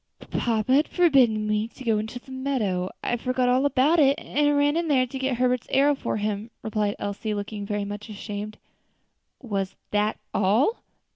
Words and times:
"Papa 0.31 0.73
had 0.73 0.87
forbidden 0.87 1.45
me 1.47 1.67
to 1.67 1.83
go 1.83 1.99
into 1.99 2.17
the 2.17 2.31
meadow, 2.31 2.89
I 3.03 3.17
forgot 3.17 3.49
all 3.49 3.67
about 3.67 3.99
it, 3.99 4.17
and 4.19 4.57
ran 4.57 4.75
in 4.75 4.87
there 4.87 5.05
to 5.05 5.19
get 5.19 5.37
Herbert's 5.37 5.67
arrow 5.69 5.93
for 5.93 6.17
him," 6.17 6.49
replied 6.63 6.95
Elsie, 6.97 7.35
looking 7.35 7.67
very 7.67 7.85
much 7.85 8.09
ashamed. 8.09 8.57
"Was 9.43 9.75
_that 9.93 10.15
all? 10.33 10.79